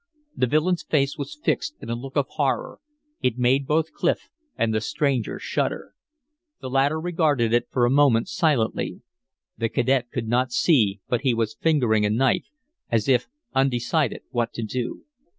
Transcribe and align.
The 0.35 0.47
villain's 0.47 0.81
face 0.81 1.15
was 1.15 1.39
fixed 1.43 1.75
in 1.79 1.91
a 1.91 1.95
look 1.95 2.15
of 2.15 2.25
horror; 2.29 2.79
it 3.21 3.37
made 3.37 3.67
both 3.67 3.93
Clif 3.93 4.29
and 4.57 4.73
the 4.73 4.81
stranger 4.81 5.37
shudder. 5.37 5.93
The 6.59 6.71
latter 6.71 6.99
regarded 6.99 7.53
it 7.53 7.67
for 7.69 7.85
a 7.85 7.91
moment 7.91 8.27
silently. 8.27 9.01
The 9.59 9.69
cadet 9.69 10.09
could 10.09 10.27
not 10.27 10.51
see, 10.51 11.01
but 11.07 11.21
he 11.21 11.35
was 11.35 11.53
fingering 11.53 12.03
a 12.03 12.09
knife, 12.09 12.47
as 12.89 13.07
if 13.07 13.27
undecided 13.53 14.23
what 14.31 14.53
to 14.53 14.63
do. 14.63 15.03